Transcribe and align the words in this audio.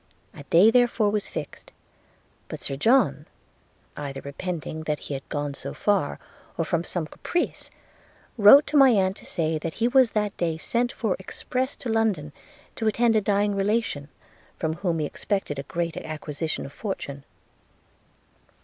A 0.33 0.41
day 0.45 0.71
therefore 0.71 1.11
was 1.11 1.29
fixed: 1.29 1.71
but 2.47 2.59
Sir 2.59 2.75
John, 2.75 3.27
either 3.95 4.19
repenting 4.21 4.81
that 4.85 4.97
he 4.97 5.13
had 5.13 5.29
gone 5.29 5.53
so 5.53 5.75
far, 5.75 6.17
or 6.57 6.65
from 6.65 6.83
some 6.83 7.05
caprice, 7.05 7.69
wrote 8.35 8.65
to 8.65 8.77
my 8.77 8.89
aunt 8.89 9.17
to 9.17 9.27
say 9.27 9.59
he 9.71 9.87
was 9.87 10.09
that 10.13 10.35
day 10.37 10.57
sent 10.57 10.91
for 10.91 11.15
express 11.19 11.75
to 11.75 11.87
London, 11.89 12.33
to 12.77 12.87
attend 12.87 13.15
a 13.15 13.21
dying 13.21 13.53
relation, 13.53 14.09
from 14.57 14.73
whom 14.77 14.97
he 14.97 15.05
expected 15.05 15.59
a 15.59 15.69
great 15.69 15.95
acquisition 15.97 16.65
of 16.65 16.73
fortune. 16.73 17.23